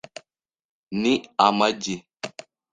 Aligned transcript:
Ni 1.01 1.13
amagi. 1.45 1.95